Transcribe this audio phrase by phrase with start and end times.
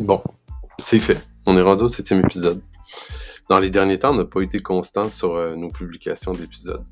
[0.00, 0.22] Bon,
[0.78, 1.22] c'est fait.
[1.44, 2.62] On est rendu au septième épisode.
[3.50, 6.82] Dans les derniers temps, on n'a pas été constant sur euh, nos publications d'épisodes.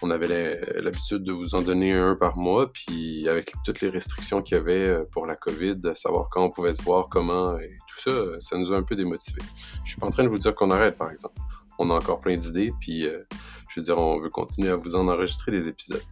[0.00, 4.42] On avait l'habitude de vous en donner un par mois, puis avec toutes les restrictions
[4.42, 7.78] qu'il y avait euh, pour la COVID, savoir quand on pouvait se voir, comment, et
[7.88, 9.42] tout ça, euh, ça nous a un peu démotivés.
[9.84, 11.40] Je suis pas en train de vous dire qu'on arrête, par exemple.
[11.80, 13.08] On a encore plein d'idées, puis
[13.68, 16.02] je veux dire, on veut continuer à vous en enregistrer des épisodes.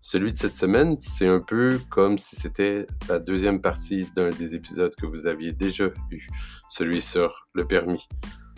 [0.00, 4.54] Celui de cette semaine, c'est un peu comme si c'était la deuxième partie d'un des
[4.54, 6.26] épisodes que vous aviez déjà eu,
[6.68, 8.08] celui sur le permis.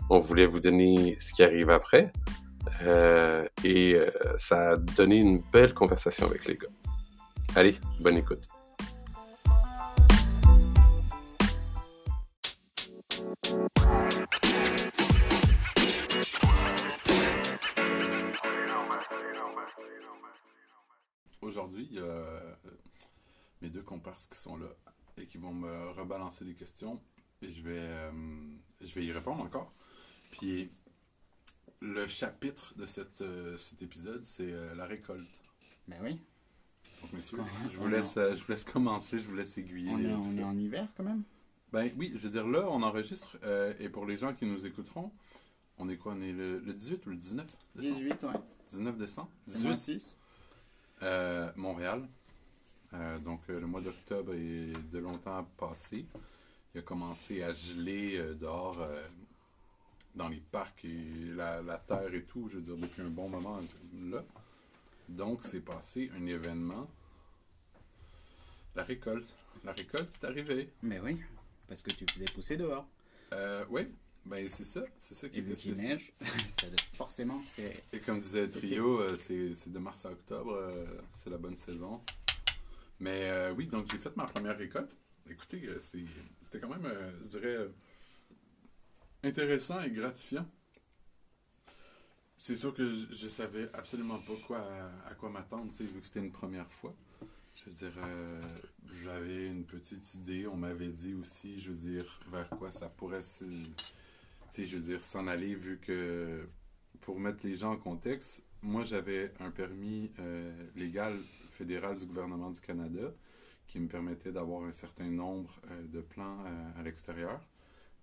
[0.09, 2.11] On voulait vous donner ce qui arrive après,
[2.83, 6.67] euh, et euh, ça a donné une belle conversation avec les gars.
[7.55, 8.47] Allez, bonne écoute.
[21.43, 22.41] Aujourd'hui, il y a
[23.61, 24.67] mes deux comparses qui sont là
[25.17, 26.99] et qui vont me rebalancer des questions
[27.41, 28.11] et je vais, euh,
[28.81, 29.73] je vais y répondre encore.
[30.31, 30.69] Puis
[31.81, 35.27] le chapitre de cette, euh, cet épisode, c'est euh, la récolte.
[35.87, 36.19] Ben oui.
[37.01, 39.91] Donc, messieurs, Quoi, je vous, laisse, je vous laisse commencer, je vous laisse aiguiller.
[39.91, 41.23] On est, on en hiver quand même?
[41.73, 43.37] Ben oui, je veux dire, là, on enregistre
[43.79, 45.11] et pour les gens qui nous écouteront,
[45.77, 46.13] on est quoi?
[46.13, 47.97] On est le, le 18 ou le 19 décembre?
[47.97, 48.33] 18, ouais.
[48.69, 49.31] 19 décembre?
[49.47, 50.17] C'est moins 18 6.
[51.03, 52.07] Euh, Montréal.
[52.93, 56.05] Euh, donc, euh, le mois d'octobre est de longtemps passé.
[56.73, 58.77] Il a commencé à geler dehors
[60.15, 63.29] dans les parcs et la, la terre et tout, je veux dire, depuis un bon
[63.29, 63.59] moment
[64.09, 64.23] là.
[65.09, 66.87] Donc, c'est passé un événement.
[68.75, 69.27] La récolte.
[69.63, 70.71] La récolte est arrivée.
[70.81, 71.19] Mais oui.
[71.67, 72.87] Parce que tu faisais pousser dehors.
[73.33, 73.87] Euh, oui,
[74.25, 74.83] ben c'est ça.
[74.99, 75.77] C'est ça qui qu'il spécial.
[75.77, 76.13] neige,
[76.59, 77.83] ça forcément, c'est.
[77.91, 80.85] Et comme disait Trio, euh, c'est de mars à octobre, euh,
[81.15, 82.01] c'est la bonne saison.
[82.99, 84.95] Mais euh, oui, donc j'ai fait ma première récolte.
[85.29, 86.05] Écoutez, c'est-
[86.41, 87.69] c'était quand même, euh, je dirais, euh,
[89.23, 90.45] intéressant et gratifiant.
[92.37, 94.65] C'est sûr que je, je savais absolument pas quoi,
[95.05, 96.93] à quoi m'attendre, tu sais, vu que c'était une première fois.
[97.55, 97.93] Je veux dire,
[99.03, 100.47] j'avais une petite idée.
[100.47, 103.45] On m'avait dit aussi, je veux dire, vers quoi ça pourrait se,
[104.53, 106.47] sais, je veux dire, s'en aller, vu que
[107.01, 111.19] pour mettre les gens en contexte, moi j'avais un permis euh, légal
[111.51, 113.11] fédéral du gouvernement du Canada
[113.67, 117.41] qui me permettait d'avoir un certain nombre euh, de plans euh, à l'extérieur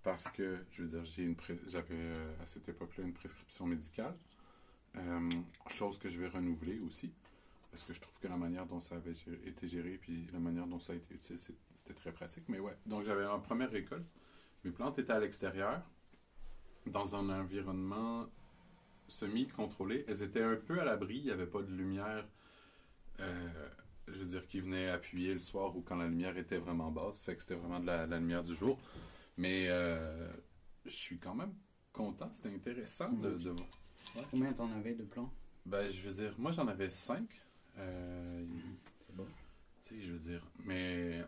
[0.03, 1.05] parce que, je veux dire,
[1.67, 2.01] j'avais
[2.43, 4.17] à cette époque-là une prescription médicale,
[5.69, 7.13] chose que je vais renouveler aussi
[7.71, 9.13] parce que je trouve que la manière dont ça avait
[9.45, 12.45] été géré puis la manière dont ça a été utile, c'était très pratique.
[12.49, 14.07] Mais ouais, donc j'avais en première récolte,
[14.65, 15.83] mes plantes étaient à l'extérieur
[16.87, 18.27] dans un environnement
[19.09, 20.05] semi-contrôlé.
[20.09, 22.27] Elles étaient un peu à l'abri, il n'y avait pas de lumière,
[23.21, 23.69] euh,
[24.09, 27.19] je veux dire, qui venait appuyer le soir ou quand la lumière était vraiment basse.
[27.21, 28.79] Fait que c'était vraiment de la, la lumière du jour.
[29.37, 30.31] Mais euh,
[30.85, 31.55] je suis quand même
[31.93, 33.69] content, c'était intéressant de, de voir.
[34.31, 35.33] Combien t'en avais de plans?
[35.67, 37.41] Ben, je veux dire, moi j'en avais cinq.
[37.79, 38.45] Euh,
[39.07, 39.27] C'est beau.
[39.83, 41.25] tu sais, je veux dire, mais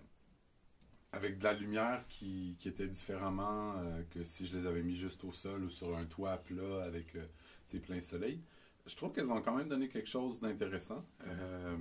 [1.12, 4.96] avec de la lumière qui, qui était différemment euh, que si je les avais mis
[4.96, 7.26] juste au sol ou sur un toit plat avec euh,
[7.80, 8.40] plein soleil.
[8.86, 11.04] Je trouve qu'elles ont quand même donné quelque chose d'intéressant.
[11.26, 11.76] Euh,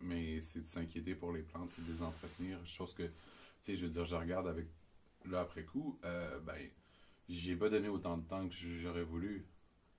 [0.00, 2.58] mais c'est de s'inquiéter pour les plantes, c'est de les entretenir.
[2.66, 3.12] Chose que, tu
[3.60, 4.66] sais, je veux dire, je regarde avec,
[5.30, 6.58] là après coup, euh, ben,
[7.28, 9.46] j'y ai pas donné autant de temps que j'aurais voulu.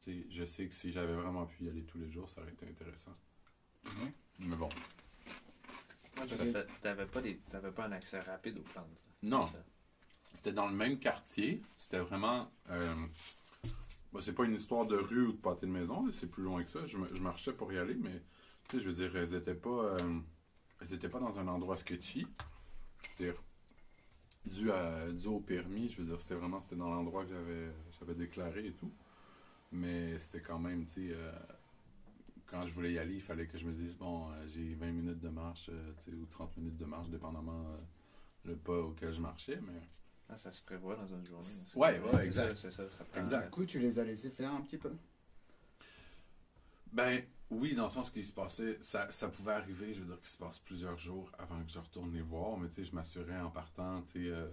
[0.02, 2.42] Tu sais, je sais que si j'avais vraiment pu y aller tous les jours, ça
[2.42, 3.16] aurait été intéressant.
[3.86, 4.14] Ouais.
[4.40, 4.70] Mais bon.
[6.24, 8.88] Ouais, parce que t'avais pas, des- t'avais pas un accès rapide aux plantes.
[9.22, 9.50] Non,
[10.34, 11.62] c'était dans le même quartier.
[11.76, 12.50] C'était vraiment.
[12.70, 12.96] Euh,
[14.12, 16.64] bon, c'est pas une histoire de rue ou de pâté de maison, c'est plus loin
[16.64, 16.86] que ça.
[16.86, 18.22] Je, marchais pour y aller, mais
[18.68, 19.70] tu sais, je veux dire, elles étaient pas.
[19.70, 20.20] euh,
[20.82, 22.28] elles étaient pas dans un endroit sketchy.
[23.18, 23.42] Je veux dire,
[24.46, 27.72] dû, à, dû au permis, je veux dire, c'était vraiment c'était dans l'endroit que j'avais,
[28.00, 28.92] j'avais déclaré et tout.
[29.72, 31.32] Mais c'était quand même, tu sais, euh,
[32.54, 34.92] quand je voulais y aller, il fallait que je me dise, bon, euh, j'ai 20
[34.92, 37.78] minutes de marche, euh, tu sais, ou 30 minutes de marche, dépendamment euh,
[38.46, 39.82] le pas auquel je marchais, mais...
[40.30, 41.48] Ah, ça se prévoit dans une journée.
[41.74, 42.58] Ouais, ouais, c'est exact.
[42.58, 43.46] ça, C'est ça, ça prend- Exact.
[43.46, 44.92] Du coup, tu les as laissés faire un petit peu?
[46.92, 47.24] Ben
[47.54, 50.30] oui, dans le sens qu'il se passait, ça, ça pouvait arriver, je veux dire, qu'il
[50.30, 53.40] se passe plusieurs jours avant que je retourne les voir, mais tu sais, je m'assurais
[53.40, 54.48] en partant, tu sais, euh,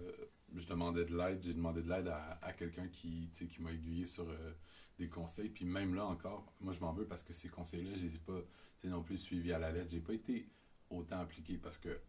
[0.55, 3.61] je demandais de l'aide, j'ai demandé de l'aide à, à quelqu'un qui, tu sais, qui
[3.61, 4.53] m'a aiguillé sur euh,
[4.99, 8.05] des conseils, puis même là encore, moi je m'en veux parce que ces conseils-là, je
[8.05, 8.39] les ai pas,
[8.79, 10.49] tu sais, non plus suivis à la lettre, j'ai pas été
[10.89, 11.99] autant appliqué parce que,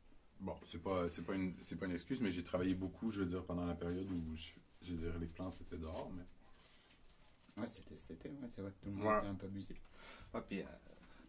[0.40, 3.20] bon, c'est pas, c'est pas une, c'est pas une excuse, mais j'ai travaillé beaucoup, je
[3.20, 4.50] veux dire, pendant la période où, je,
[4.82, 6.24] je veux dire, les plantes étaient dehors, mais...
[7.56, 8.72] Ouais, c'était cet été, ouais, c'est vrai.
[8.82, 9.18] Tout le monde Ouais.
[9.18, 9.76] était un peu abusé.
[10.34, 10.64] Ouais, puis euh,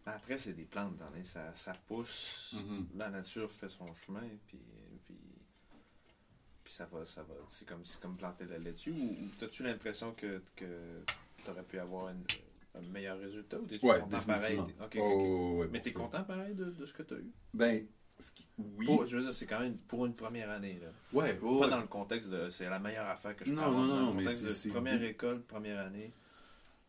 [0.06, 2.54] après, c'est des plantes dans les, ça, ça pousse.
[2.54, 2.86] Mhm.
[2.96, 4.58] La nature fait son chemin, puis,
[5.06, 5.16] puis
[6.64, 9.28] puis ça va, ça va, c'est comme, c'est comme planter de la laitue, ou, ou
[9.38, 11.02] t'as-tu l'impression que, que
[11.44, 12.24] t'aurais pu avoir une-
[12.74, 14.56] un meilleur résultat, ou t'es-tu Ouais, content pareil?
[14.56, 14.86] définitivement.
[14.86, 17.30] Ok, ok, Oh, ouais, Mais t'es content pareil de, de ce que t'as eu?
[17.52, 17.86] Ben,
[18.58, 18.86] oui.
[18.86, 20.88] Pour- je veux dire, c'est quand même pour une première année, là.
[21.12, 23.86] Ouais, Pas dans le contexte de c'est la meilleure affaire que je peux Non, avoir,
[23.86, 26.12] non, non, mais c'est- c'est première école, première année.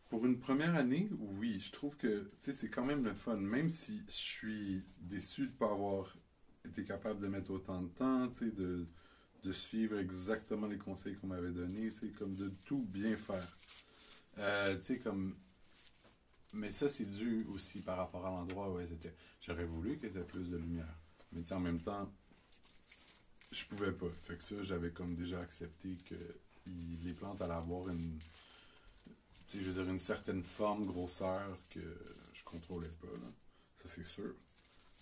[0.08, 3.36] Pour une première année, oui, je trouve que c'est quand même le fun.
[3.36, 6.16] Même si je suis déçu de ne pas avoir
[6.64, 8.86] été capable de mettre autant de temps, de,
[9.42, 13.58] de suivre exactement les conseils qu'on m'avait donnés, sais, comme de tout bien faire.
[14.38, 15.34] Euh, comme.
[16.52, 19.14] Mais ça, c'est dû aussi par rapport à l'endroit où elles étaient.
[19.40, 20.94] J'aurais voulu qu'elles aient plus de lumière.
[21.32, 22.10] Mais en même temps,
[23.50, 24.06] je pouvais pas.
[24.22, 26.14] Fait que ça, j'avais comme déjà accepté que
[27.04, 28.18] les plantes allaient avoir une
[29.52, 31.80] je veux dire, une certaine forme, grosseur que
[32.32, 33.30] je contrôlais pas, là.
[33.76, 34.34] Ça, c'est sûr.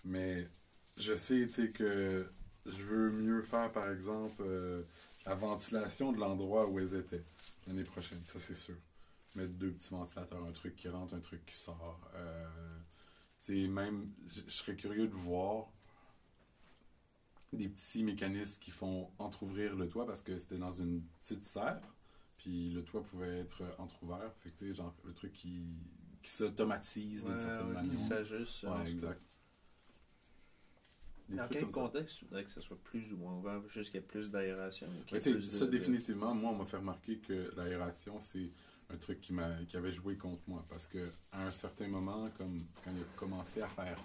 [0.05, 0.49] Mais
[0.99, 2.29] je sais, tu sais, que
[2.67, 4.83] je veux mieux faire, par exemple, euh,
[5.27, 7.25] la ventilation de l'endroit où elles étaient
[7.67, 8.21] l'année prochaine.
[8.25, 8.77] Ça, c'est sûr.
[9.35, 12.01] Mettre deux petits ventilateurs, un truc qui rentre, un truc qui sort.
[12.15, 12.47] Euh,
[13.49, 15.67] même, je serais curieux de voir
[17.53, 21.81] des petits mécanismes qui font entrouvrir le toit parce que c'était dans une petite serre.
[22.45, 24.31] Puis le toit pouvait être entrouvert.
[24.43, 25.63] Fait que, tu sais, genre, le truc qui,
[26.23, 27.91] qui s'automatise d'une Ouais, certaine ouais, manière.
[27.91, 28.65] qui s'ajuste.
[28.65, 29.23] Ouais, exact.
[31.31, 31.37] Des.
[31.37, 34.05] Dans quel contexte tu voudrais que ce soit plus ou moins ouvert, juste qu'il y
[34.05, 34.87] ait plus d'aération?
[35.11, 38.51] Ouais, de- ça, de- définitivement, moi, on m'a fait remarquer que l'aération, c'est
[38.91, 40.63] un truc qui, m'a, qui avait joué contre moi.
[40.69, 43.99] Parce que à un certain moment, comme quand il a commencé à faire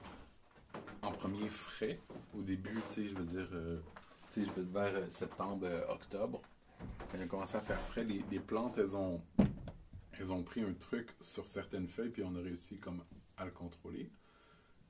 [1.01, 1.99] en premier frais,
[2.33, 3.81] au début, tu sais, je veux dire, euh,
[4.31, 6.41] tu sais, je veux dire vers euh, septembre, euh, octobre,
[7.09, 9.21] quand il a commencé à faire frais, les, plantes, elles ont,
[10.13, 13.03] elles ont pris un truc sur certaines feuilles, puis on a réussi comme
[13.37, 14.11] à le contrôler.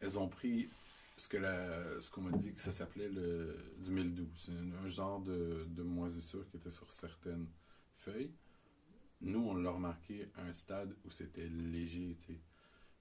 [0.01, 0.69] Elles ont pris
[1.17, 4.27] ce que qu'on m'a dit que ça s'appelait le du mildiou.
[4.35, 7.47] C'est un, genre de, moisissure qui était sur certaines
[7.97, 8.33] feuilles.
[9.21, 12.39] Nous, on l'a remarqué à un stade où c'était léger, tu.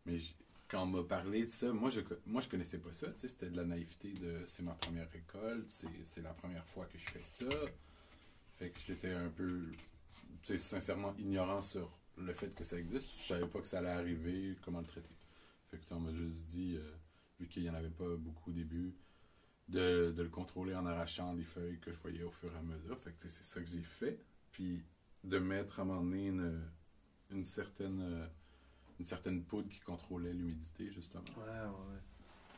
[0.04, 0.18] Mais
[0.66, 3.06] quand on m'a parlé de ça, moi je, moi, je connaissais pas ça.
[3.16, 5.08] C'était de la naïveté de c'est ma première
[5.68, 7.46] c'est c'est la première fois que je fais ça.
[8.58, 9.70] Fait que j'étais un peu,
[10.42, 13.18] sincèrement ignorant sur le fait que ça existe.
[13.18, 15.14] Je savais pas que ça allait arriver, comment le traiter.
[15.70, 16.92] Fait que on m'a juste dit, euh,
[17.38, 18.94] vu qu'il n'y en avait pas beaucoup au début,
[19.68, 22.62] de, de le contrôler en arrachant les feuilles que je voyais au fur et à
[22.62, 22.98] mesure.
[22.98, 24.18] Fait que c'est ça que j'ai fait.
[24.50, 24.82] Puis
[25.24, 26.60] de mettre à un moment donné une,
[27.30, 28.26] une certaine euh,
[28.98, 31.22] une certaine poudre qui contrôlait l'humidité, justement.
[31.36, 32.00] Ouais, ouais, ouais.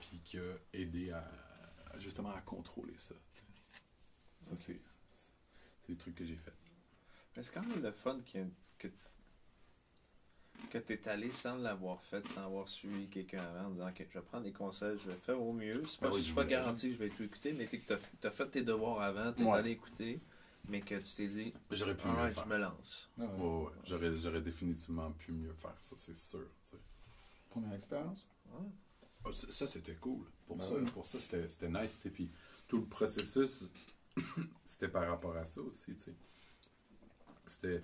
[0.01, 1.19] Puis qui a aidé à,
[1.93, 3.15] à- justement à contrôler ça.
[4.41, 4.81] Ça, c'est
[5.91, 6.53] des trucs que j'ai fait.
[7.37, 8.19] Mais c'est quand même le fun
[8.79, 8.89] que,
[10.71, 14.07] que tu es allé sans l'avoir fait, sans avoir suivi quelqu'un avant, en disant Ok,
[14.09, 15.83] je vais prendre des conseils, je vais faire au mieux.
[15.87, 17.83] C'est pas, Ah oui, c'est pas garanti que je vais tout écouter, mais tu
[18.27, 19.59] as, fait tes devoirs avant, tu es Ouais.
[19.59, 20.21] allé écouter,
[20.69, 22.45] mais que tu t'es dit J'aurais pu Ah mieux ouais, faire.
[22.45, 23.11] je me lance.
[23.19, 23.29] Ah ouais.
[23.39, 23.73] Ouais, ouais.
[23.87, 26.47] J'aurais, j'aurais définitivement pu mieux faire ça, c'est sûr.
[26.65, 26.83] tu sais.
[27.49, 28.27] Première expérience?
[28.47, 28.67] Ouais.
[29.25, 30.27] Ah, ça, c'était cool.
[30.47, 30.85] Pour Ben ça, oui.
[30.93, 31.99] pour ça c'était, c'était nice.
[32.03, 32.11] sais.
[32.11, 32.31] Puis
[32.69, 33.65] tout le processus,
[34.71, 35.95] c'était par rapport à ça aussi.
[35.97, 36.15] tu sais.
[37.47, 37.83] C'était.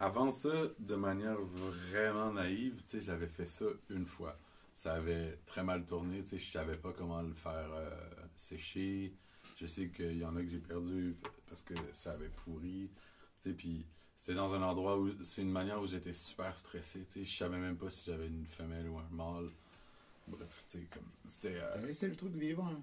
[0.00, 4.36] Avant ça, de manière vraiment naïve, tu sais, j'avais fait ça une fois.
[4.76, 6.22] Ça avait très mal tourné.
[6.22, 7.90] tu sais, Je savais pas comment le faire euh,
[8.36, 9.14] sécher.
[9.56, 11.16] Je sais qu'il y en a que j'ai perdu
[11.48, 12.90] parce que ça avait pourri.
[13.40, 13.86] tu sais, Puis
[14.16, 17.04] c'était dans un endroit où c'est une manière où j'étais super stressé.
[17.06, 17.24] tu sais.
[17.24, 19.50] Je savais même pas si j'avais une femelle ou un mâle.
[20.26, 21.08] Bref, tu sais, comme.
[21.28, 21.56] C'était.
[21.56, 22.80] euh, T'as laissé le truc hein.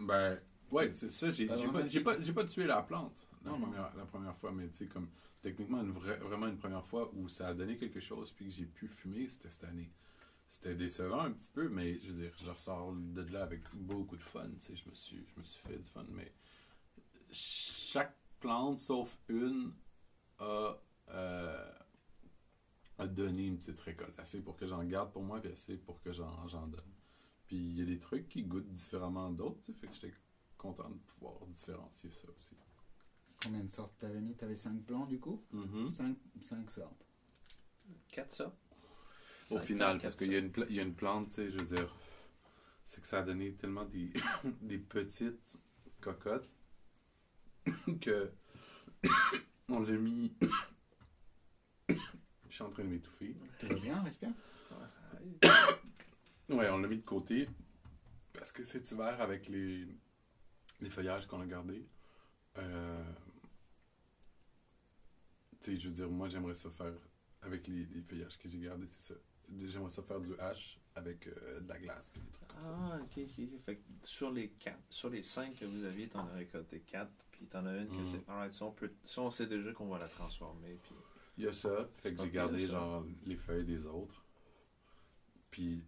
[0.00, 0.38] ben,
[0.72, 1.30] ouais, c'est ça.
[1.30, 3.66] J'ai Pas j'ai pas, pas, tué la plante la, Non, non.
[3.66, 5.08] première, la première fois, mais tu sais, comme.
[5.40, 8.52] Techniquement, une vraie- vraiment une première fois où ça a donné quelque chose puis que
[8.52, 9.90] j'ai pu fumer, c'était cette année.
[10.48, 14.16] C'était décevant un petit peu, mais je veux dire, je ressors de là avec beaucoup
[14.16, 14.48] de fun.
[14.60, 16.32] Tu sais, je me suis, je me suis fait du fun, mais
[17.32, 19.72] chaque plante, sauf une,
[20.38, 20.76] a,
[21.10, 21.70] euh,
[22.98, 24.16] a donné une petite récolte.
[24.20, 26.80] Assez pour que j'en garde pour moi, puis assez pour que j'en j'en donne.
[27.46, 30.14] Puis il y a des trucs qui goûtent différemment d'autres, tu sais, fait que j'étais
[30.62, 32.56] content de pouvoir différencier ça aussi.
[33.42, 34.36] Combien de sortes t'avais mis?
[34.36, 35.44] T'avais 5 plans du coup?
[35.52, 35.88] Mhm.
[36.40, 37.04] 5, sortes.
[38.12, 38.56] 4 ça.
[39.50, 41.34] Au Cinq, final, parce qu'il y, a une pla- il y a une plante, tu
[41.34, 41.92] sais, je veux dire,
[42.84, 44.12] c'est que ça a donné tellement des,
[44.62, 45.56] des petites
[46.00, 46.48] cocottes
[48.00, 48.30] que
[49.68, 50.32] on l'a mis.
[51.88, 53.34] je suis en train de m'étouffer.
[53.58, 54.30] Tout va bien, respire
[56.48, 57.48] Ouais, on l'a mis de côté
[58.32, 59.86] parce que cet hiver, avec les,
[60.82, 61.86] les feuillages qu'on a gardés,
[62.58, 63.04] euh,
[65.60, 66.92] tu sais, je veux dire, moi, j'aimerais ça faire
[67.40, 69.20] avec les, les feuillages que j'ai gardés, c'est ça.
[69.66, 72.76] j'aimerais ça faire du hash avec euh, de la glace et des trucs comme ça.
[72.76, 73.60] Ah, ok, ok.
[73.64, 77.12] Fait que sur les quatre, sur les cinq que vous aviez, t'en as récolté quatre,
[77.30, 78.04] puis t'en as une que Mhm.
[78.04, 78.28] c'est.
[78.28, 80.94] Alright, ça on, peut, ça, on sait déjà qu'on va la transformer, puis.
[81.38, 84.22] Il y a ça, fait que j'ai gardé genre les feuilles des autres.
[85.50, 85.82] Puis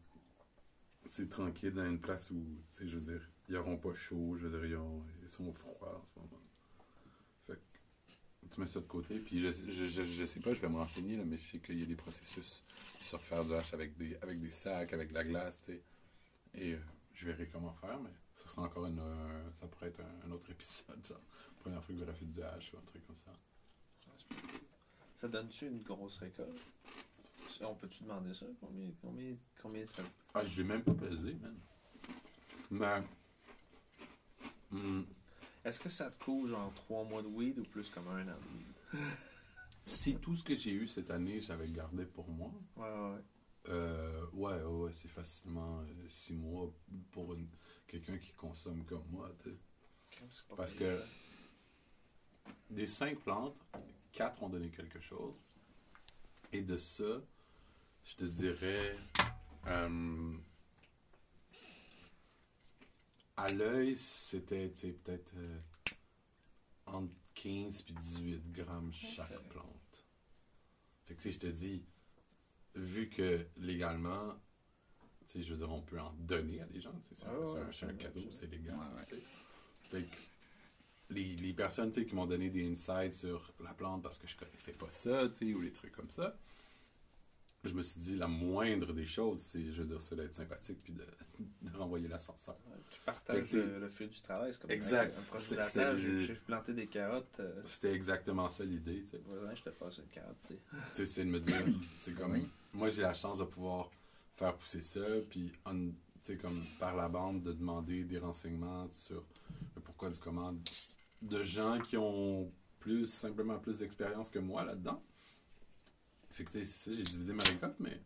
[1.06, 2.34] c'est tranquille dans une place où,
[2.72, 5.30] tu sais, je veux dire, ils n'auront pas chaud, je veux dire, ils, ont- ils
[5.30, 6.42] sont froids en ce moment.
[7.46, 10.60] Fait que tu mets ça de côté, puis je, je, je, je sais pas, je
[10.60, 12.62] vais me renseigner, là, mais je sais qu'il y a des processus
[13.02, 15.82] sur faire du hache avec des, avec des sacs, avec de la glace, tu sais.
[16.54, 16.78] Et euh,
[17.14, 20.30] je verrai comment faire, mais ça sera encore une, euh, ça pourrait être un, un
[20.32, 21.20] autre épisode, genre,
[21.60, 23.32] première fois que j'aurais fait du hache ou un truc comme ça.
[25.16, 26.60] Ça donne-tu une grosse récolte?
[27.60, 28.46] On peut-tu demander ça?
[28.60, 30.02] Combien, combien, combien ça.
[30.34, 31.56] Ah, je l'ai même pas pesé, man.
[32.70, 33.02] Mais.
[34.76, 35.04] Hmm,
[35.64, 38.37] Est-ce que ça te coûte genre trois mois de weed ou plus comme un an?
[38.93, 39.07] De weed?
[39.87, 43.21] si tout ce que j'ai eu cette année, j'avais gardé pour moi, Ouais, ouais.
[43.69, 46.73] euh, ouais, ouais, ouais, c'est facilement euh, six mois
[47.12, 47.37] pour
[47.87, 49.57] quelqu'un qui consomme comme moi, tu sais.
[50.57, 51.02] Parce que-.
[52.71, 53.57] Des cinq plantes,
[54.12, 55.35] quatre ont donné quelque chose.
[56.52, 57.21] Et de ça,
[58.04, 58.97] je te dirais.
[59.66, 60.35] euh,
[63.37, 65.59] à l'œil, c'était peut-être euh,
[66.87, 70.05] entre 15 et 18 grammes chaque plante.
[71.05, 71.85] Fait que tu sais, je te dis,
[72.75, 74.35] vu que légalement,
[75.26, 77.25] tu sais, je veux dire, on peut en donner à des gens, tu sais,
[77.73, 78.76] c'est un- cadeau, c'est légal.
[78.76, 78.85] Ouais,
[79.17, 79.23] ouais.
[79.91, 80.17] Fait que
[81.11, 84.26] les, les personnes tu sais, qui m'ont donné des insights sur la plante parce que
[84.26, 86.37] je connaissais pas ça, tu sais, ou les trucs comme ça,
[87.68, 90.78] je me suis dit, la moindre des choses, c'est, je veux dire, c'est d'être sympathique
[90.83, 91.04] puis de,
[91.71, 92.54] de renvoyer l'ascenseur.
[92.71, 95.18] Ouais, Tu partages le, le feu du travail, c'est comme Exact.
[95.18, 97.40] un proche C'était- de j'ai j'ai planté des carottes.
[97.40, 99.23] Euh, C'était exactement ça l'idée, tu sais.
[99.25, 100.37] voisin, je te passe une carotte.
[100.49, 100.56] tu
[100.92, 101.06] sais.
[101.06, 101.64] C'est de me dire,
[101.97, 102.49] c'est comme, Oui.
[102.73, 103.90] moi j'ai la chance de pouvoir
[104.37, 105.92] faire pousser ça, puis on-
[106.23, 109.23] tu sais, comme par la bande, de demander des renseignements sur
[109.76, 110.54] le pourquoi du comment
[111.23, 115.02] de gens qui ont plus, simplement plus d'expérience que moi là-dedans.
[116.35, 118.00] Fait que c'est ça, j'ai divisé ma récolte, mais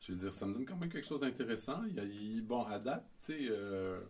[0.00, 1.84] je veux dire, ça me donne quand même quelque chose d'intéressant.
[1.88, 4.00] Il y a, il- bon, à date, tu sais, euh,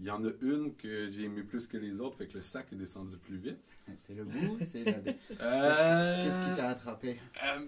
[0.00, 2.40] il y en a une que j'ai aimé plus que les autres, fait que le
[2.40, 3.58] sac est descendu plus vite.
[3.96, 4.92] C'est le goût, c'est la...
[5.02, 7.20] Qu'est-ce qui- Euh, qu'est-ce qui t'a attrapé?
[7.44, 7.66] euh,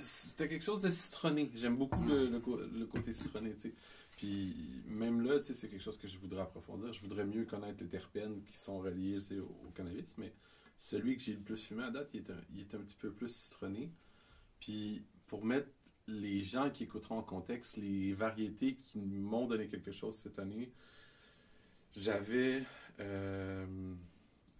[0.00, 1.50] c'était quelque chose de citronné.
[1.56, 3.74] J'aime beaucoup le, le côté citronné, tu sais.
[4.16, 4.54] Puis
[4.86, 6.92] même là, tu sais, c'est quelque chose que je voudrais approfondir.
[6.92, 10.32] Je voudrais mieux connaître les terpènes qui sont tu sais, au, au cannabis, mais
[10.76, 12.96] celui que j'ai le plus fumé à date, il est un, il est un petit
[12.96, 13.90] peu plus citronné.
[14.60, 15.68] Puis pour mettre
[16.08, 20.72] les gens qui écouteront en contexte, les variétés qui m'ont donné quelque chose cette année,
[21.94, 22.64] j'avais,
[23.00, 23.94] euh,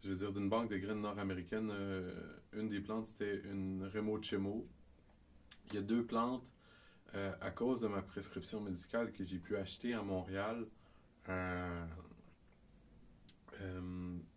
[0.03, 2.13] je veux dire, d'une banque de graines nord-américaines, euh,
[2.53, 4.67] une des plantes, c'était une Remo Chemo.
[5.69, 6.45] Il y a deux plantes,
[7.15, 10.67] euh, à cause de ma prescription médicale, que j'ai pu acheter à Montréal
[11.29, 11.87] euh,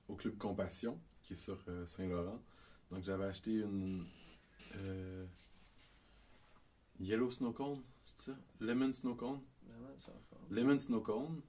[0.08, 2.41] au Club Compassion, qui est sur Saint-Laurent.
[2.89, 4.06] Donc j'avais acheté une
[7.01, 8.38] Yellow Snow Cone, c'est ça?
[8.60, 9.41] Lemon Snow Cone?
[9.67, 10.38] Vraiment, ça va.
[10.50, 11.41] Lemon Snow Cone,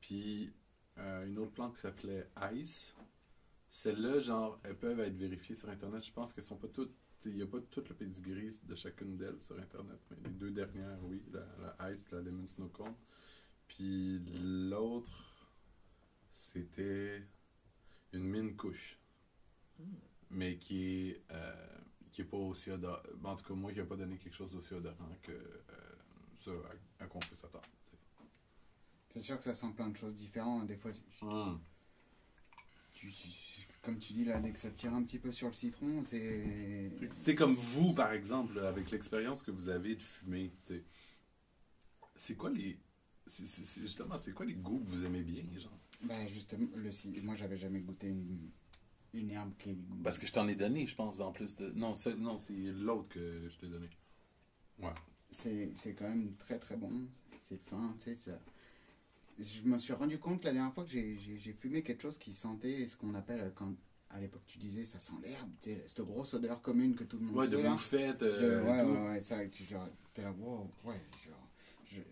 [0.00, 0.52] puis
[0.98, 2.94] euh, une autre plante qui s'appelait Ice.
[3.70, 6.04] Celles-là, genre, elles peuvent être vérifiées sur Internet.
[6.04, 6.94] Je pense qu'elles sont pas toutes.
[7.24, 10.50] Il n'y a pas tout le pedigree de chacune d'elles sur Internet, mais les deux
[10.50, 11.46] dernières, oui, la,
[11.78, 12.94] la Ice et la Lemon Snow Cone.
[13.68, 14.18] Puis
[14.68, 15.46] l'autre,
[16.30, 17.22] c'était
[18.12, 18.98] une mine couche,
[19.78, 19.94] Hmm.
[20.30, 21.78] mais qui est, euh,
[22.12, 23.00] qui est pas aussi odorant.
[23.24, 25.62] En tout cas, moi, qui n'a pas donné quelque chose d'aussi odorant que euh,
[26.38, 26.50] ça
[27.00, 27.64] à, à quoi on peut s'attendre.
[29.10, 30.66] C'est sûr que ça sent plein de choses différentes.
[30.66, 30.90] Des fois,
[31.22, 31.60] Hum.
[32.92, 35.52] tu- tu- comme tu dis là, dès que ça tire un petit peu sur le
[35.54, 36.90] citron, c'est.
[37.20, 40.52] C'est comme vous, par exemple, avec l'expérience que vous avez de fumer.
[42.16, 42.78] C'est quoi les.
[43.28, 45.76] justement, c'est quoi les goûts que vous aimez bien, genre?
[46.02, 46.90] Bah justement, le
[47.22, 48.50] moi j'avais jamais goûté une,
[49.14, 49.76] une herbe qui.
[50.02, 51.70] Parce que je t'en ai donné, je pense, en plus de.
[51.70, 53.88] Non, c'est, non, c'est l'autre que je t'ai donné.
[54.78, 54.92] Ouais.
[55.30, 56.90] c'est c'est quand même très très bon.
[57.42, 58.16] C'est fin, tu sais.
[58.16, 58.38] Ça...
[59.38, 62.18] Je me suis rendu compte la dernière fois que j'ai- j'ai j'ai fumé quelque chose
[62.18, 63.74] qui sentait ce qu'on appelle, quand
[64.10, 67.18] à l'époque tu disais ça sent l'herbe, tu sais, cette grosse odeur commune que tout
[67.18, 67.70] le monde Ouais, de là.
[67.72, 68.20] bouffette.
[68.20, 68.90] De- euh, ouais, tout.
[68.90, 71.48] ouais, ouais, ça, tu genre, t'es là, wow, ouais, genre,
[71.86, 72.02] je-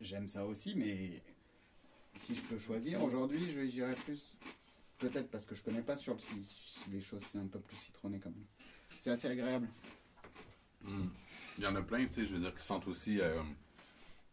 [0.00, 1.22] j'aime ça aussi, mais
[2.16, 4.36] si je peux choisir aujourd'hui, je j'irais plus,
[5.02, 6.34] peut-être parce que je connais pas sur si,
[6.90, 8.46] les choses, c'est un peu plus citronné quand même.
[8.98, 9.68] C'est assez agréable.
[10.84, 11.10] Hum.
[11.58, 13.42] Il y en a plein, tu sais, je veux dire, qui sentent aussi euh,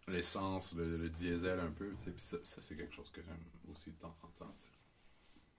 [0.08, 2.12] l'essence, le, diesel un peu, tu sais.
[2.12, 4.56] Puis ça, c'est quelque chose que j'aime aussi de temps en temps.
[4.58, 4.72] tu sais.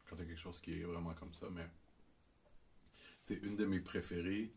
[0.09, 1.67] Quand il y a quelque chose qui est vraiment comme ça, mais.
[3.23, 4.53] C'est une de mes préférées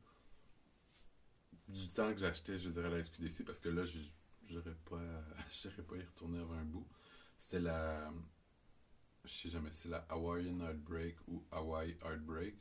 [1.67, 4.00] du temps que j'achetais, je dirais, la SQDC, parce que là, je
[4.50, 4.98] n'aurais pas,
[5.88, 6.88] pas y retourner avant un bout.
[7.38, 8.12] C'était la.
[9.25, 12.56] Je sais jamais si c'est la Hawaiian Heartbreak ou Hawaii Heartbreak.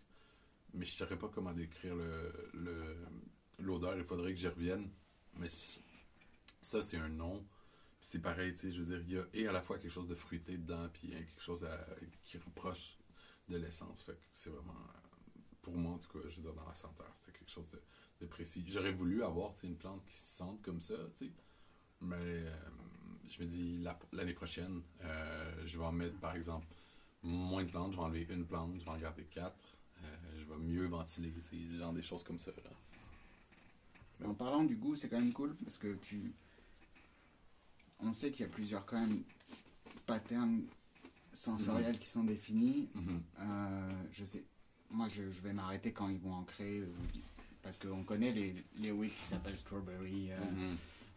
[0.74, 2.96] Mais je ne saurais pas comment décrire le, le,
[3.58, 3.96] l'odeur.
[3.96, 4.90] Il faudrait que j'y revienne.
[5.34, 5.48] Mais
[6.60, 7.44] ça, c'est un nom.
[8.00, 9.92] C'est pareil, tu sais, je veux dire, il y a et à la fois quelque
[9.92, 11.66] chose de fruité dedans, puis hein, quelque chose
[12.24, 12.98] qui reproche
[13.48, 14.02] de l'essence.
[14.02, 14.74] Fait que c'est vraiment,
[15.62, 17.70] pour moi en tout cas, je veux dire, dans la senteur, c'était quelque chose
[18.20, 18.64] de, précis.
[18.68, 21.32] J'aurais voulu avoir, tu sais, une plante qui sente comme ça, tu sais.
[22.00, 22.56] Mais euh,
[23.32, 26.66] je me dis, la- l'année prochaine, euh, je vais en mettre, par exemple,
[27.22, 29.56] moins de plantes, je vais enlever une plante, je vais en garder quatre.
[30.04, 30.06] Euh,
[30.40, 31.32] je vais mieux ventiler,
[31.78, 32.70] genre des choses comme ça, là.
[34.28, 36.32] En parlant du goût, c'est quand même cool parce que tu.
[38.00, 39.22] On sait qu'il y a plusieurs quand même
[40.06, 40.62] patterns
[41.32, 42.88] sensoriels qui sont définis.
[42.94, 43.22] Mhm.
[43.40, 44.44] Euh, je sais.
[44.90, 46.84] Moi, je, je vais m'arrêter quand ils vont en créer.
[47.62, 50.76] Parce qu'on connaît les, les qui s'appellent strawberry, Mhm.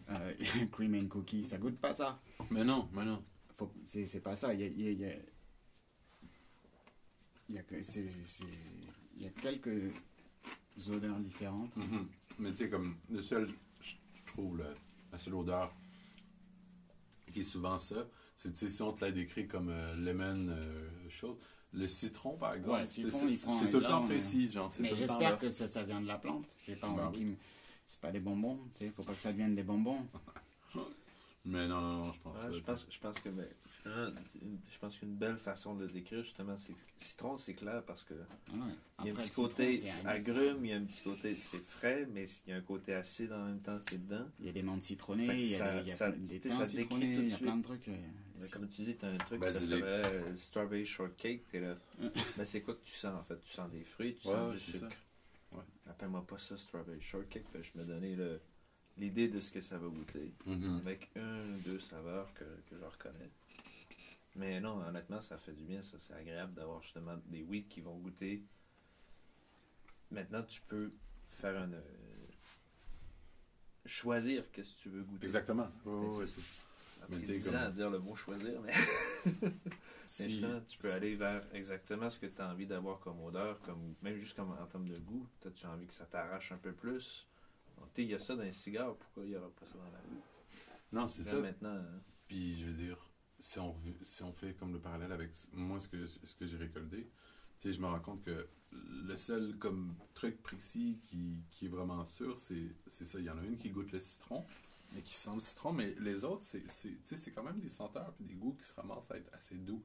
[0.09, 0.33] Euh,
[0.71, 1.43] cream and cookie.
[1.43, 2.19] Ça goûte pas ça.
[2.51, 3.23] Mais non, mais non.
[3.55, 4.53] Faut- C'est c'est pas ça.
[4.53, 5.15] Il y a, il y a- il y a-
[7.49, 8.43] il y a que- c'est- c'est-
[9.17, 9.91] il y a quelques
[10.89, 11.75] odeurs différentes.
[11.77, 12.07] Mhm.
[12.39, 13.49] Mais tu sais, comme le seul,
[13.81, 13.93] je
[14.25, 14.75] trouve, le-
[15.11, 15.73] la seule odeur
[17.31, 21.37] qui est souvent ça, c'est si on te l'a décrit comme euh, lemon euh, chose,
[21.73, 25.37] le citron par exemple, Ouais, c'est- c'est tout le temps précis, genre, c'est Mais j'espère
[25.39, 26.45] que ça, ça vient de la plante.
[26.65, 27.37] J'ai pas Bah envie oui.
[27.87, 28.91] C'est pas des bonbons, tu sais.
[28.91, 30.05] Faut pas que ça devienne des bonbons.
[31.47, 32.51] Mais non, non, non, je pense Ouais, pas.
[32.53, 32.87] je, pense, sais.
[32.89, 33.45] je pense que ben,
[33.85, 38.03] je pense qu'une belle façon de le décrire justement c'est que citron c'est clair parce
[38.03, 38.73] que Ouais.
[39.01, 42.07] il y a un petit côté agrume, il y a un petit côté c'est frais
[42.11, 44.25] mais il y a un côté acide en même temps qui est dedans.
[44.39, 46.11] Il y a des menthes citronnées, il y a, ça- des- il y a ça-
[46.11, 47.45] des ça décrit citronnés, tout de il y a suite.
[47.47, 47.87] plein de trucs.
[47.89, 47.97] euh,
[48.41, 49.79] Mais comme tu dis, tu as un truc, ça Basilic.
[49.79, 51.77] serait euh, strawberry shortcake, t'es là.
[52.37, 53.39] ben c'est quoi que tu sens en fait?
[53.43, 54.87] Tu sens des fruits, tu Ouais, sens du sucre.
[55.51, 55.63] Ouais.
[55.87, 58.39] Appelle-moi pas ça strawberry shortcake, fait que je me donnais le-
[58.97, 60.33] l'idée de ce que ça va goûter.
[60.45, 60.77] Mhm.
[60.77, 63.29] avec une ou deux saveurs que, que je reconnais.
[64.35, 65.97] Mais non, honnêtement, ça fait du bien, ça.
[65.97, 68.43] C'est agréable d'avoir justement des weeds qui vont goûter.
[70.11, 70.91] Maintenant, tu peux
[71.29, 71.71] faire un.
[71.71, 71.81] euh,
[73.85, 75.25] choisir qu'est-ce que tu veux goûter.
[75.25, 75.69] Exactement.
[75.85, 76.25] Ouais,
[77.07, 78.15] Fait ouais, que c'est- Après Mais tu sais, 10 comme- ans à dire le mot
[78.15, 78.73] choisir, mais,
[80.07, 83.95] Si- tu peux aller vers exactement ce que tu as envie d'avoir comme odeur, comme,
[84.01, 85.27] même juste comme en termes de goût.
[85.39, 87.27] Peut-être tu as envie que ça t'arrache un peu plus.
[87.97, 89.99] Il y a ça dans les cigares, pourquoi il n'y aura pas ça dans la
[90.09, 90.21] vie?
[90.91, 91.35] Non, c'est ça.
[91.39, 92.01] maintenant, hein.
[92.27, 92.97] Puis je veux dire,
[93.39, 96.57] si on, si on fait comme le parallèle avec moi, ce que, ce que j'ai
[96.57, 97.09] récolté,
[97.59, 101.69] tu sais, je me rends compte que le seul comme truc précis qui, qui est
[101.69, 103.19] vraiment sûr, c'est c'est ça.
[103.19, 104.43] Il y en a une qui goûte le citron
[104.97, 108.35] et qui sent le citron, mais les autres, c'est quand même des senteurs puis des
[108.35, 109.83] goûts qui se ramassent à être assez doux.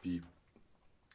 [0.00, 0.22] Puis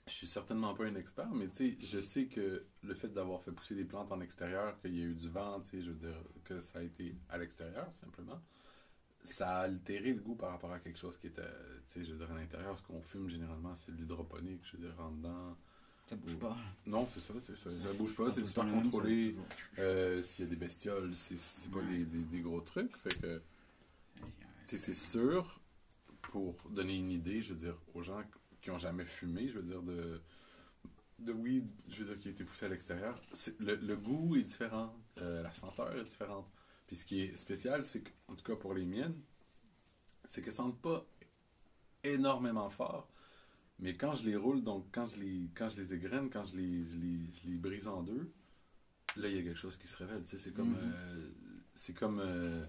[0.05, 1.47] je suis certainement pas un expert, mais
[1.79, 5.05] je sais que le fait d'avoir fait pousser des plantes en extérieur, qu'il y a
[5.05, 8.41] eu du vent, je veux dire, que ça a été à l'extérieur simplement,
[9.23, 11.41] ça a altéré le goût par rapport à quelque chose qui était,
[11.95, 14.99] je veux dire, à l'intérieur, ce qu'on fume généralement, c'est de l'hydroponique, je veux dire,
[14.99, 15.57] en dedans.
[16.05, 16.57] Ça bouge pas.
[16.85, 19.35] Non, c'est ça, ça, ça bouge pas, c'est super contrôlé.
[19.79, 21.35] Euh, S'il y a des bestioles, c'est
[21.71, 23.41] pas des, des- des gros trucs, fait que,
[24.65, 25.59] c'est sûr,
[26.23, 28.21] pour donner une idée, je veux dire, aux gens
[28.61, 30.19] qui ont jamais fumé, je veux dire, de,
[31.19, 33.21] de weed, je veux dire, qui a été poussé à l'extérieur,
[33.59, 36.49] le, le goût est différent, euh, la senteur est différente.
[36.87, 39.15] Puis ce qui est spécial, c'est qu'en tout cas pour les miennes,
[40.25, 41.05] c'est qu'elles sentent pas
[42.03, 43.07] énormément fort,
[43.79, 46.55] mais quand je les roule, donc quand je les, quand je les égrène, quand je
[46.57, 48.31] les, je les, je les brise en deux,
[49.17, 50.71] là, il y a quelque chose qui se révèle, c'est comme...
[50.71, 50.93] Mhm.
[50.93, 51.29] euh,
[51.75, 52.19] c'est comme...
[52.19, 52.63] euh,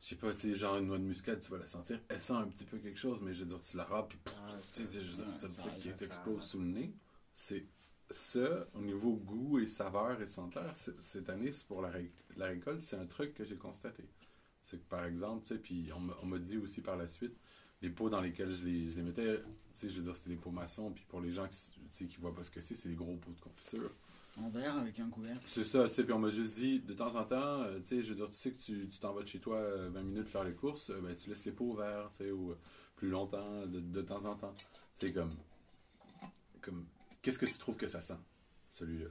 [0.00, 2.20] je sais pas, tu sais, genre une noix de muscade, tu vas la sentir, elle
[2.20, 4.54] sent un petit peu quelque chose, mais je veux dire, tu la râpes, puis Ah,
[4.72, 6.94] tu sais, je veux dire, t'as le truc qui t'explose sous le nez.
[7.32, 7.66] C'est
[8.10, 12.46] ça, au niveau goût et saveur et senteur, cette année, c'est pour la, ré- la
[12.46, 14.04] récolte, c'est un truc que j'ai constaté.
[14.62, 17.34] C'est que, par exemple, tu sais, puis on m'a dit aussi par la suite,
[17.84, 19.44] les pots dans lesquels je les, je les mettais, tu
[19.74, 22.34] sais, je veux dire, c'était des pots maçons, puis pour les gens qui, qui voient
[22.34, 23.90] pas ce que c'est, c'est des gros pots de confiture.
[24.36, 25.44] En verre avec un couvercle.
[25.46, 27.86] C'est ça, tu sais, puis on m'a juste dit, de temps en temps, euh, tu
[27.86, 30.02] sais, je veux dire, tu sais que tu t'en vas de chez toi euh, 20
[30.02, 32.58] minutes faire les courses, euh, ben, tu laisses les pots ouverts, tu sais, ou euh,
[32.96, 34.54] plus longtemps, de, de temps en temps.
[34.94, 35.36] C'est comme,
[36.60, 36.86] comme,
[37.22, 38.18] qu'est-ce que tu trouves que ça sent,
[38.70, 39.10] celui-là?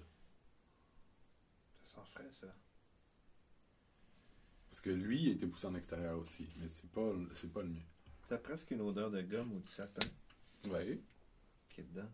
[1.86, 2.48] Ça sent frais, ça.
[4.70, 7.70] Parce que lui, il été poussé en extérieur aussi, mais c'est pas, c'est pas le
[7.70, 7.84] mien.
[8.34, 10.08] T'as presque une odeur de gomme ou de sapin
[10.66, 11.00] Oui.
[11.70, 12.10] qui est dedans.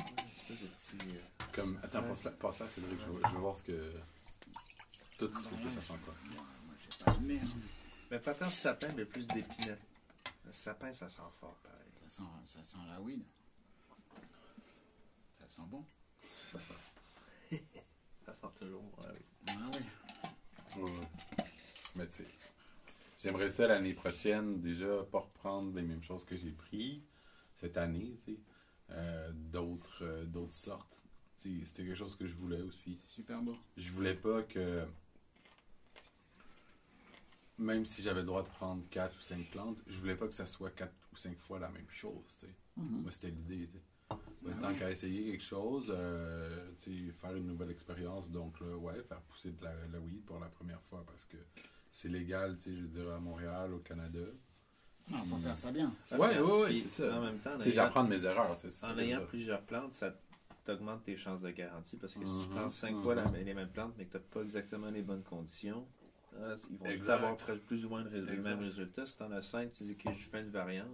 [0.00, 0.98] Une espèce de petit.
[1.16, 1.20] euh,
[1.52, 2.08] Comme, attends, sapin.
[2.08, 3.92] passe-la, passe-la, Cédric, je veux, je veux voir ce que...
[5.16, 6.12] Toi, tu trouves que ça sent quoi?
[6.34, 7.48] Moi, moi, j'ai pas de merde.
[8.10, 9.80] Mais pas tant de sapin, mais plus d'épinette.
[10.46, 11.86] Le sapin, ça sent fort, pareil.
[12.02, 13.22] Ça sent, ça sent la weed.
[15.38, 15.84] Ça sent bon.
[18.26, 19.54] Ça sent toujours bon, ouais, oui.
[19.56, 20.82] Ah oui.
[20.82, 21.39] Ouais.
[21.96, 22.28] Mais tu sais,
[23.18, 27.02] j'aimerais ça l'année prochaine, déjà, pas reprendre les mêmes choses que j'ai pris
[27.60, 28.38] cette année, tu sais.
[28.92, 30.96] Euh, d'autres, euh, d'autres sortes.
[31.40, 32.98] Tu sais, C'était quelque chose que je voulais aussi.
[33.06, 33.56] C'est super beau.
[33.76, 34.84] Je voulais pas que.
[37.58, 40.32] Même si j'avais le droit de prendre 4 ou 5 plantes, je voulais pas que
[40.32, 42.36] ça soit 4 ou 5 fois la même chose.
[42.40, 42.52] tu sais.
[42.76, 43.02] Mhm.
[43.02, 43.68] Moi, c'était l'idée.
[43.68, 44.16] tu sais.
[44.42, 48.74] Mais tant qu'à essayer quelque chose, euh, tu sais, faire une nouvelle expérience, donc là,
[48.76, 51.36] ouais, faire pousser de la, la weed pour la première fois parce que
[51.90, 54.20] c'est légal, tu sais, je veux dire, à Montréal, au Canada.
[55.08, 55.92] Non, faut faire ça bien.
[56.12, 57.16] Ouais, ouais, ouais, Puis, c'est ça.
[57.18, 58.56] En même temps, j'apprends de mes erreurs.
[58.56, 59.02] c'est- c'est En ça.
[59.02, 60.14] ayant plusieurs plantes, ça
[60.64, 63.02] t'augmente tes chances de garantie parce que si tu Mhm, prends cinq mhm.
[63.02, 65.84] fois la- les mêmes plantes mais que tu n'as pas exactement les bonnes conditions,
[66.40, 67.14] ah, ils vont Exact.
[67.14, 69.04] avoir presque plus ou moins le, même résultat.
[69.06, 70.86] Si tu en as cinq, tu dis que je fais une variante,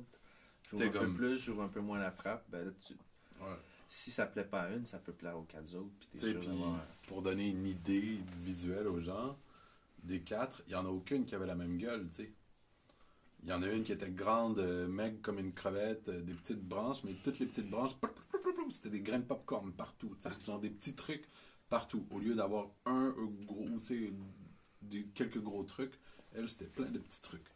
[0.71, 2.95] j'ouvre un peu plus, j'ouvre un peu moins la trappe, ben là, tu-
[3.45, 3.57] Ouais.
[3.89, 5.91] si ça plaît pas à une, ça peut plaire aux quatre autres.
[6.13, 6.81] Puis sais, sûr d'avoir.
[7.09, 9.37] pour donner une idée visuelle aux gens,
[10.07, 12.33] des quatre, il n'y en a aucune qui avait la même gueule, tu sais.
[13.43, 16.35] Il y en a une qui était grande, euh, maigre comme une crevette, euh, des
[16.35, 17.93] petites branches, mais toutes les petites branches,
[18.71, 21.29] c'était des graines de popcorn partout, genre des petits trucs
[21.69, 22.07] partout.
[22.11, 23.15] Au lieu d'avoir un
[23.47, 24.13] gros, tu
[24.91, 25.95] sais, quelques gros trucs,
[26.35, 27.47] elle, c'était plein de petits trucs.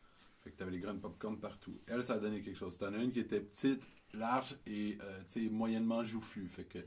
[0.42, 1.80] Fait que tu avais les graines de popcorn partout.
[1.86, 2.78] Elle, ça a donné quelque chose.
[2.78, 3.82] T'en as une qui était petite,
[4.14, 6.48] large et, euh, tu sais, moyennement joufflue.
[6.48, 6.78] Fait que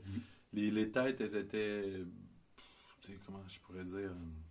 [0.52, 2.04] les, les têtes, elles étaient.
[3.02, 4.10] Tu sais, comment je pourrais dire.
[4.10, 4.43] euh,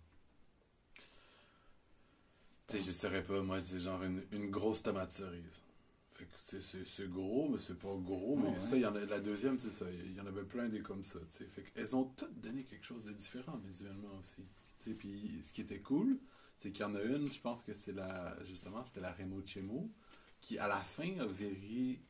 [2.66, 5.60] Tu sais, je saurais pas, moi, c'est genre une, une grosse tomate cerise.
[6.14, 8.36] Fait que c'est- gros, mais c'est pas gros.
[8.36, 9.86] Mais Ouais, ça, il y en a, la deuxième, c'est ça.
[9.90, 11.18] Il y en avait plein des comme ça.
[11.30, 11.44] tu sais.
[11.46, 14.42] Fait qu'elles ont toutes donné quelque chose de différent visuellement aussi.
[14.82, 16.18] Tu sais, Puis ce qui était cool,
[16.58, 18.36] c'est qu'il y en a une, je pense que c'est la.
[18.44, 19.90] Justement, c'était la Remo Chemo,
[20.40, 22.00] qui à la fin a viré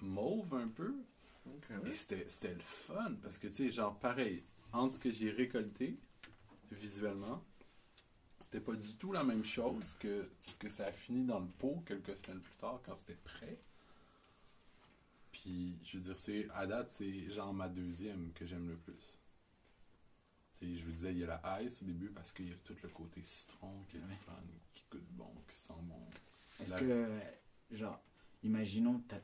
[0.00, 0.94] mauve un peu.
[1.46, 5.10] Ok, Et c'était c'était le fun parce que, tu sais, genre, pareil, entre ce que
[5.10, 5.98] j'ai récolté
[6.72, 7.42] visuellement,
[8.54, 11.46] c'était pas du tout la même chose que ce que ça a fini dans le
[11.58, 13.58] pot quelques semaines plus tard quand c'était prêt.
[15.32, 19.18] Puis, je veux dire, c'est à date, c'est genre ma deuxième que j'aime le plus.
[20.60, 22.52] Tu sais, je vous disais, il y a la ice au début parce qu'il y
[22.52, 24.32] a tout le côté citron qui est fun,
[24.72, 26.06] qui goûte bon, qui sent bon.
[26.60, 27.18] Est-ce La- que,
[27.72, 28.00] genre,
[28.44, 29.18] imaginons, t'as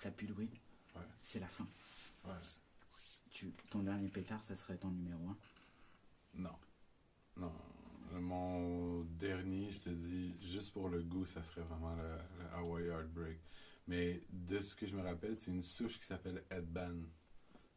[0.00, 0.52] t'as plus de weed,
[0.94, 1.02] Ouais.
[1.20, 1.66] c'est la fin.
[2.24, 2.30] Ouais.
[3.32, 5.36] Tu, ton dernier pétard, ça serait ton numéro 1.
[6.36, 6.56] Non.
[7.38, 7.52] Non.
[8.20, 12.18] Mon dernier, je te dis, juste pour le goût, ça serait vraiment le,
[12.54, 13.38] Hawaii Heartbreak.
[13.86, 17.02] Mais de ce que je me rappelle, c'est une souche qui s'appelle Headband.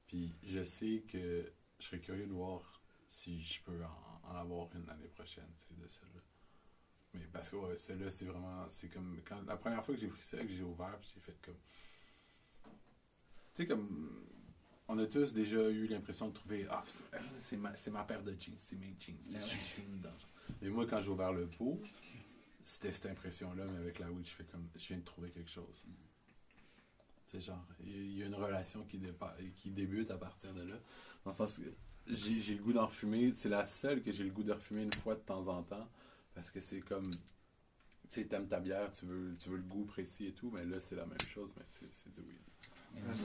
[0.07, 4.85] Puis je sais que je serais curieux de voir si je peux en, avoir une
[4.85, 6.21] l'année prochaine, sais, de celle-là.
[7.13, 8.67] Mais parce que celle-là, c'est vraiment.
[8.69, 9.19] C'est comme.
[9.25, 11.57] Quand, la première fois que j'ai pris ça, que j'ai ouvert, puis j'ai fait comme.
[12.63, 12.71] Tu
[13.53, 14.25] sais, comme.
[14.91, 16.65] On a tous déjà eu l'impression de trouver.
[16.69, 19.15] Ah, c'est- c'est ma, c'est ma paire de jeans, c'est mes jeans.
[19.31, 19.39] Ouais.
[19.39, 19.83] Je suis.
[20.61, 21.79] Mais moi, quand j'ai ouvert le pot,
[22.65, 24.67] c'était cette impression-là, mais avec la weed, je fais comme.
[24.75, 25.85] Je viens de trouver quelque chose.
[27.27, 30.75] Sais, genre, il y a une relation qui, dépa- qui débute à partir de là.
[31.23, 31.71] Dans le sens que
[32.07, 33.31] j'ai j'ai le goût d'en refumer.
[33.35, 35.87] C'est la seule que j'ai le goût de refumer une fois de temps en temps.
[36.33, 37.11] Parce que c'est comme.
[37.11, 40.65] Tu sais, t'aimes ta bière, tu veux, tu veux le goût précis et tout, mais
[40.65, 42.39] là, c'est la même chose, mais c'est c'est du weed.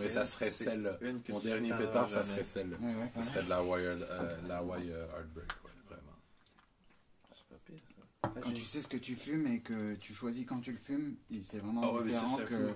[0.00, 0.98] Mais ça serait celle-là.
[1.00, 2.76] une que Mon dernier pétard, ça serait celle-là.
[3.14, 5.52] Ça serait de la Wire, euh, la Wire Heartbreak,
[5.88, 6.16] vraiment.
[7.34, 8.32] C'est pas pire, ça.
[8.40, 11.16] Quand tu sais ce que tu fumes et que tu choisis quand tu le fumes,
[11.42, 12.74] c'est vraiment Ah différent que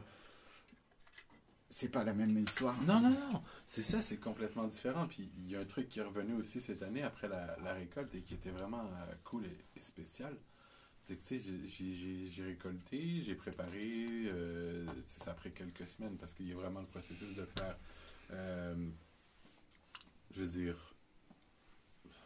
[1.71, 2.81] c'est pas la même histoire.
[2.83, 3.43] Non, non, non.
[3.67, 5.07] C'est ça, c'est complètement différent.
[5.07, 7.75] Puis il y a un truc qui est revenu aussi cette année après la, la
[7.75, 10.35] récolte et qui était vraiment euh, cool et, et spécial.
[11.09, 16.81] J'ai- récolté, j'ai préparé, euh, ça a pris quelques semaines parce qu'il y a vraiment
[16.81, 17.79] le processus de faire,
[18.31, 18.91] euh,
[20.33, 20.95] je veux dire,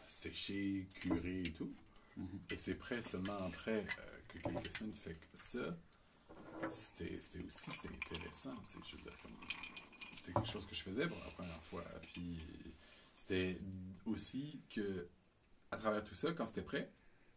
[0.06, 1.72] sécher, curer et tout.
[2.16, 2.40] Mhm.
[2.50, 4.94] Et c'est prêt seulement après euh, que quelques semaines.
[4.94, 5.76] Fait que ça,
[6.72, 7.16] c'était
[7.46, 8.54] aussi c'était intéressant.
[8.68, 9.32] tu sais, Je veux dire, comme,
[10.14, 11.84] c'était quelque chose que je faisais pour la première fois.
[12.12, 12.38] Puis
[13.14, 13.58] c'était
[14.06, 15.08] aussi que,
[15.70, 16.90] à travers tout ça, quand c'était prêt,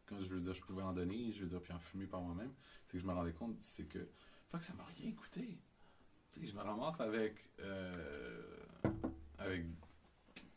[0.05, 2.21] quand je veux dire, je pouvais en donner, je veux dire, puis en fumer par
[2.21, 2.53] moi-même,
[2.85, 4.07] c'est que je me rendais compte, c'est que,
[4.49, 5.57] fuck, ça m'a rien coûté.
[6.31, 8.41] Tu sais, je me ramasse avec, euh,
[9.37, 9.65] avec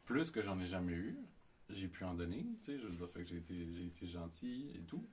[0.05, 1.17] plus que j'en ai jamais eu.
[1.71, 4.07] J'ai pu en donner, tu sais, je veux dire, fait que j'ai été, j'ai été
[4.07, 5.07] gentil et tout.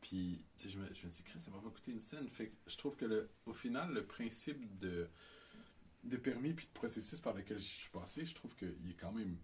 [0.00, 2.28] Puis, je me, je me dis, Chris, ça m'a pas coûté une scène.
[2.28, 5.08] Fait que je trouve que, le, au final, le principe de,
[6.04, 9.12] de permis puis de processus par lequel je suis passé, je trouve qu'il est quand
[9.12, 9.36] même.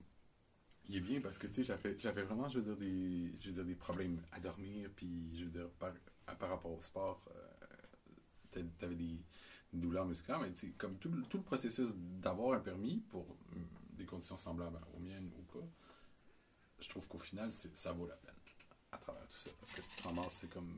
[0.88, 3.54] Il est bien parce que, tu sais, j'avais, vraiment, je veux dire, des, je veux
[3.54, 5.92] dire, des problèmes à dormir, puis, je veux dire, par,
[6.38, 7.66] par rapport au sport, euh,
[8.50, 9.18] t'a- t'avais des,
[9.72, 13.22] une douleur musculaire, mais tu comme tout, le- processus d'avoir un permis pour
[13.52, 15.66] hum, des conditions semblables aux miennes ou pas,
[16.80, 18.34] je trouve qu'au final, ça vaut la peine
[18.92, 19.50] à travers tout ça.
[19.60, 20.72] Parce que tu te ramasses, c'est comme,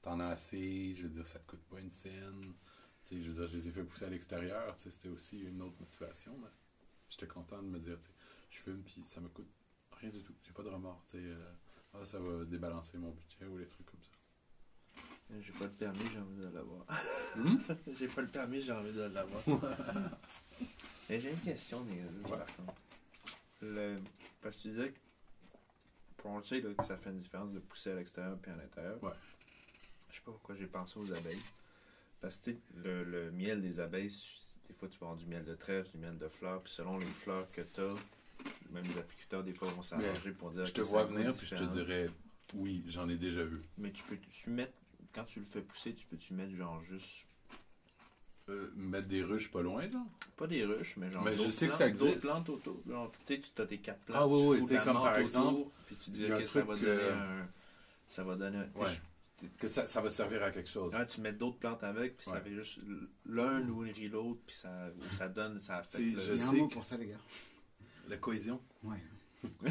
[0.00, 2.54] t'en as assez, je veux dire, ça te coûte pas une scène.
[3.04, 5.08] Tu sais, je veux dire, je les ai fait pousser à l'extérieur, tu sais, c'était
[5.08, 6.48] aussi une autre motivation, mais
[7.08, 8.12] j'étais content de me dire, tu sais,
[8.52, 9.48] je fume, puis ça me coûte
[9.98, 10.34] rien du tout.
[10.44, 11.52] J'ai pas de remords, euh,
[11.94, 15.02] ah, ça va débalancer mon budget ou des trucs comme ça.
[15.40, 16.84] J'ai pas le permis, j'ai envie de l'avoir.
[17.36, 17.56] Hmm?
[17.98, 19.42] j'ai pas le permis, j'ai envie de l'avoir.
[21.08, 22.38] Et j'ai une question, les gars, Ouais.
[22.38, 22.74] par contre.
[23.62, 23.98] Le...
[24.42, 24.98] Parce que tu disais que,
[26.24, 28.56] on le sait là, que ça fait une différence de pousser à l'extérieur puis à
[28.56, 29.02] l'intérieur.
[29.02, 29.12] Ouais.
[30.10, 31.42] Je sais pas pourquoi j'ai pensé aux abeilles.
[32.20, 34.12] Parce que le, le miel des abeilles,
[34.68, 36.98] des fois tu vas avoir du miel de trèfle, du miel de fleurs, puis selon
[36.98, 37.94] les fleurs que tu as,
[38.72, 41.54] même les apiculteurs, des fois, vont s'arranger pour dire Je te vois venir, puis je
[41.54, 42.08] te dirais,
[42.54, 43.60] oui, j'en ai déjà eu.
[43.78, 44.72] Mais tu peux tu mettre,
[45.14, 47.26] quand tu le fais pousser, tu peux-tu mettre genre juste,
[48.48, 50.04] Euh, mettre des ruches pas loin, genre?
[50.36, 52.04] pas des ruches, mais genre Mais je d'autres sais que plantes- ça existe.
[52.06, 52.82] d'autres plantes autour.
[52.88, 55.02] Genre, tu sais, tu as tes quatre plantes, Ah oui, tu oui, tu comme par
[55.04, 57.48] autour, exemple, puis tu dis que ça va truc, donner euh, un...
[58.08, 58.80] Ça va donner un...
[58.80, 58.90] Ouais.
[59.58, 60.92] Que ça, ça va servir à quelque chose.
[60.94, 62.80] Ouais, tu mets d'autres plantes avec, puis ça fait juste
[63.26, 66.20] l'un nourrit l'autre, puis ça, ça donne, ça affecte.
[66.20, 67.16] Je sais mot que- pour ça, les gars.
[68.12, 68.60] La cohésion.
[68.84, 68.98] Ouais.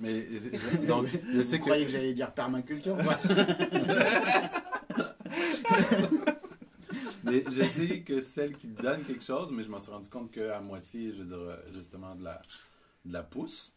[0.00, 1.68] Mais, je- donc, je sais Vous que...
[1.68, 2.96] croyez que j'allais dire permaculture
[7.24, 10.30] Mais je sais que celle qui donne quelque chose, mais je m'en suis rendu compte
[10.30, 12.40] qu'à moitié, je veux dire, euh, justement, de la,
[13.04, 13.72] de la pousse,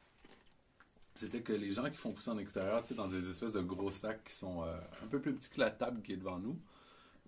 [1.15, 3.62] c'était que les gens qui font pousser en extérieur, tu sais, dans des espèces de
[3.62, 6.38] gros sacs qui sont euh, un peu plus petits que la table qui est devant
[6.39, 6.58] nous,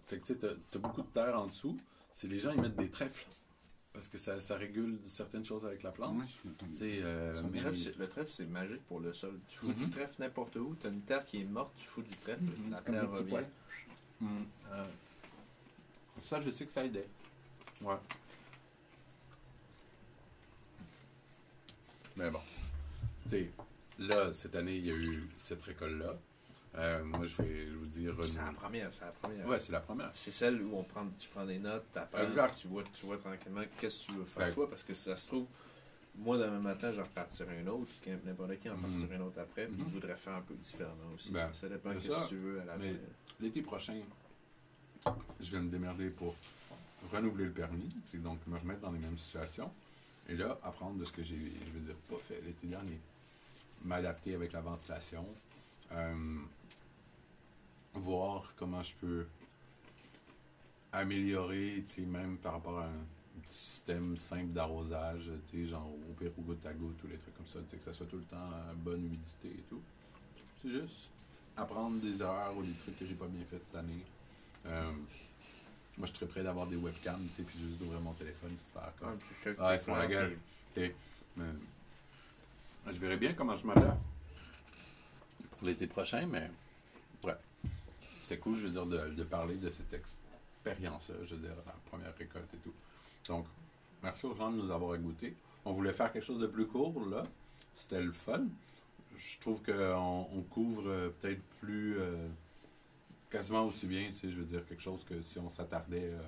[0.06, 1.78] fait que tu sais, t'as- t'as beaucoup de terre en dessous,
[2.14, 3.26] c'est les gens, ils mettent des trèfles.
[3.94, 6.16] Parce que ça, ça régule certaines choses avec la plante.
[6.82, 9.40] Euh, Le mais- trèfle, c'est- le trèfle, c'est magique pour le sol.
[9.48, 12.02] Tu fous du trèfle n'importe où, tu as une terre qui est morte, tu fous
[12.02, 12.72] du trèfle, Mhm.
[12.72, 13.44] la terre revient.
[14.20, 14.86] Hmm, euh,
[16.24, 17.08] ça, je sais que ça aidait.
[17.82, 17.96] Ouais.
[22.16, 22.42] Mais bon.
[23.24, 23.52] Tu sais,
[24.00, 26.16] là, cette année, il y a eu cette récolte-là.
[26.76, 28.16] Euh, moi, je vais vous dire.
[28.24, 29.48] C'est la euh, première, c'est la première.
[29.48, 30.12] Ouais, c'est la première.
[30.14, 31.86] C'est celle où on prend, tu prends des notes,
[32.18, 32.56] Exact.
[32.60, 35.04] tu vois, tu vois tranquillement qu'est-ce que tu veux faire Fait- toi, parce que si
[35.04, 35.46] ça se trouve,
[36.18, 37.92] moi demain matin, je repartirai une autre,
[38.26, 38.82] n'importe qui en Mhm.
[38.92, 39.88] partirait une autre après, puis Mhm.
[39.90, 41.32] je voudrais faire un peu différemment aussi.
[41.32, 42.94] Ben, ça dépend de ce que tu veux à la fin.
[43.40, 44.00] L'été prochain,
[45.40, 46.36] je vais me démerder pour
[47.12, 49.72] renouveler le permis, c'est donc me remettre dans les mêmes situations.
[50.28, 52.98] Et là, apprendre de ce que j'ai, je veux dire, pas fait l'été dernier.
[53.84, 55.28] M'adapter avec la ventilation.
[55.92, 56.38] euh,
[57.96, 59.26] voir comment je peux
[60.92, 63.06] améliorer, même par rapport à un
[63.50, 67.36] système simple d'arrosage, tu sais, genre au pire au goutte à goutte ou les trucs
[67.36, 69.82] comme ça, tu sais, que ça soit tout le temps à bonne humidité et tout.
[70.62, 71.10] C'est juste
[71.58, 74.04] apprendre des erreurs ou des trucs que j'ai pas bien fait cette année.
[74.66, 74.92] Euh,
[75.98, 78.56] moi, je suis très prêt d'avoir des webcams, tu sais, puis juste d'ouvrir mon téléphone
[78.74, 79.20] pour faire comme...
[79.44, 80.38] Fais- Ah, ils font la gueule.
[80.78, 80.94] mais
[82.94, 83.98] je verrai bien comment je m'adapte
[85.58, 86.50] pour l'été prochain, mais.
[88.24, 91.74] C'était cool, je veux dire, de, de parler de cette expérience-là, je veux dire, la
[91.90, 92.74] première récolte et tout.
[93.28, 93.46] Donc,
[94.02, 95.36] merci aux gens de nous avoir écoutés.
[95.66, 97.26] On voulait faire quelque chose de plus court, là.
[97.76, 98.46] C'était le fun.
[99.18, 102.00] Je trouve qu'on on couvre euh, peut-être plus...
[102.00, 102.28] euh,
[103.30, 106.22] quasiment aussi bien, tu sais, je veux dire, quelque chose que si on s'attardait euh,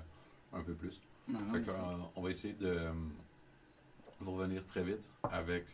[0.52, 1.00] un peu plus.
[1.28, 1.64] Non, Fait
[2.14, 2.90] on va essayer de
[4.20, 5.66] vous revenir très vite avec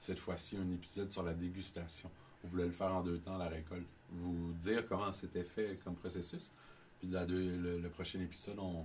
[0.00, 2.10] cette fois-ci un épisode sur la dégustation.
[2.44, 3.86] On voulait le faire en deux temps, la récolte.
[4.10, 6.50] Vous dire comment c'était fait comme processus.
[6.98, 8.84] Puis la deux- le, le prochain épisode, on,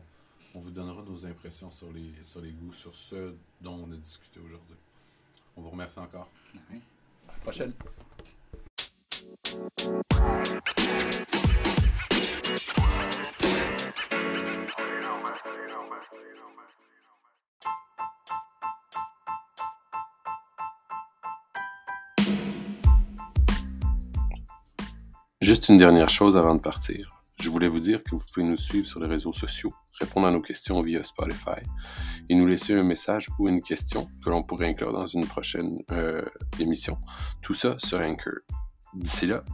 [0.55, 3.95] on vous donnera nos impressions sur les, sur les goûts, sur ce dont on a
[3.97, 4.77] discuté aujourd'hui.
[5.55, 6.29] On vous remercie encore.
[6.71, 6.79] Oui.
[7.27, 7.73] À la prochaine.
[25.47, 27.15] Juste une dernière chose avant de partir.
[27.39, 30.31] Je voulais vous dire que vous pouvez nous suivre sur les réseaux sociaux, répondre à
[30.31, 31.61] nos questions via Spotify
[32.27, 35.81] et nous laisser un message ou une question que l'on pourrait inclure dans une prochaine
[35.89, 36.21] euh,
[36.59, 36.97] émission.
[37.41, 38.33] Tout ça sur Anchor.
[38.93, 39.45] D'ici là,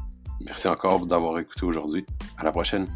[0.43, 2.03] merci encore d'avoir écouté aujourd'hui.
[2.39, 2.87] À la prochaine.